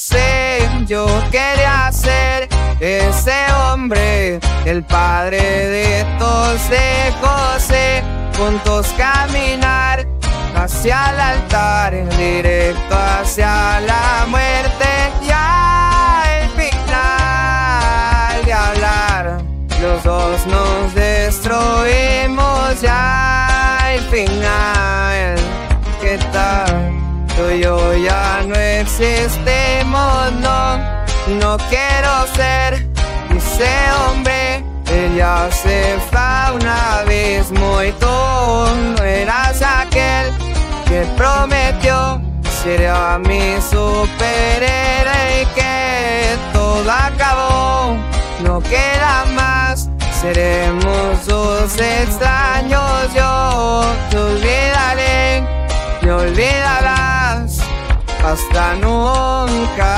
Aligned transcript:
sé, 0.00 0.66
yo 0.86 1.06
quería 1.30 1.92
ser 1.92 2.48
ese 2.80 3.36
hombre, 3.52 4.40
el 4.64 4.82
padre 4.82 5.38
de 5.38 6.06
todos 6.18 6.70
de 6.70 7.12
José, 7.20 8.02
juntos 8.38 8.94
caminar 8.96 10.06
hacia 10.56 11.10
el 11.10 11.20
altar, 11.20 12.08
directo 12.16 12.96
hacia 12.96 13.80
la 13.80 14.24
muerte, 14.28 14.86
ya 15.28 16.22
el 16.40 16.48
final 16.48 16.74
de 18.46 18.52
hablar, 18.54 19.42
los 19.82 20.02
dos 20.02 20.46
nos 20.46 20.94
destruimos, 20.94 22.80
ya 22.80 23.78
el 23.92 24.00
final, 24.08 25.36
¿qué 26.00 26.18
tal? 26.32 26.90
Tú 27.36 27.50
y 27.50 27.62
yo 27.62 27.96
ya 27.96 28.42
no 28.46 28.54
no, 29.90 31.56
quiero 31.68 32.26
ser 32.34 32.88
ese 33.36 33.70
hombre. 34.06 34.64
Ella 34.86 35.48
se 35.50 35.98
fue 36.10 36.56
una 36.56 37.02
vez 37.06 37.50
muy 37.52 37.92
tú 37.92 38.06
no 38.06 39.04
eras 39.04 39.62
aquel 39.62 40.32
que 40.86 41.06
prometió 41.16 42.20
ser 42.62 42.88
a 42.88 43.18
mi 43.18 43.60
superhéroe 43.60 45.42
y 45.42 45.46
que 45.54 46.36
todo 46.52 46.90
acabó, 46.90 47.96
no 48.42 48.60
queda 48.60 49.24
más. 49.34 49.88
Seremos 50.20 51.24
dos 51.26 51.78
extraños, 51.78 53.14
yo 53.14 53.84
te 54.10 54.18
olvidaré, 54.18 55.44
me 56.02 56.12
olvidarás 56.12 56.89
hasta 58.24 58.74
nunca. 58.74 59.96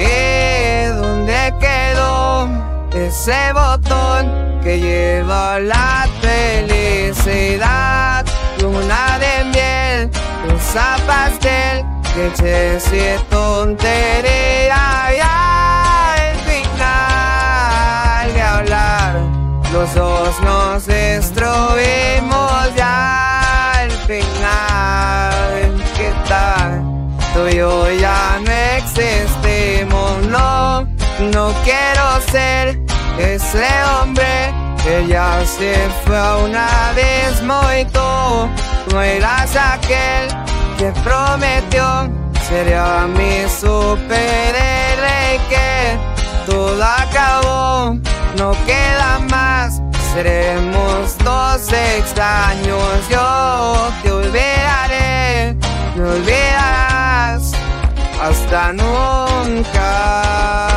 ¿Y 0.00 0.86
dónde 0.86 1.54
quedó 1.60 2.48
ese 2.92 3.52
botón 3.52 4.60
que 4.62 4.78
lleva 4.80 5.60
la 5.60 6.06
felicidad? 6.20 7.94
Luna 8.60 9.18
de 9.18 9.44
miel, 9.44 10.10
rosa 10.48 10.96
pastel, 11.06 11.84
leche 12.16 12.78
y 12.92 13.18
tontería. 13.30 14.82
Ya 15.16 16.14
el 16.30 16.36
final 16.50 18.32
de 18.32 18.42
hablar, 18.42 19.16
los 19.72 19.94
dos 19.94 20.40
nos 20.40 20.86
destruimos. 20.86 22.74
Ya 22.76 23.82
el 23.82 23.90
final, 23.92 25.74
¿qué 25.96 26.12
tal? 26.28 26.82
Tú 27.32 27.48
y 27.48 27.56
yo 27.56 27.90
ya 27.92 28.40
no 28.44 28.50
existimos, 28.78 30.22
no, 30.26 30.82
no 31.32 31.52
quiero 31.64 32.20
ser 32.30 32.78
ese 33.18 33.66
hombre 33.98 34.52
que 34.84 35.06
ya 35.08 35.40
se 35.44 35.74
fue 36.04 36.44
una 36.44 36.92
vez 36.94 37.42
muy 37.42 37.84
tú, 37.86 38.50
no 38.92 39.02
eras 39.02 39.56
aquel 39.56 40.23
que 40.84 40.92
prometió 41.00 42.10
sería 42.46 43.06
mi 43.06 43.48
superhéroe 43.48 45.40
que 45.48 45.98
todo 46.44 46.84
acabó, 46.84 47.96
no 48.36 48.52
queda 48.66 49.18
más, 49.30 49.80
seremos 50.12 51.16
dos 51.24 51.72
extraños, 51.72 53.08
yo 53.08 53.88
te 54.02 54.12
olvidaré, 54.12 55.56
me 55.96 56.04
olvidarás 56.04 57.52
hasta 58.20 58.74
nunca. 58.74 60.73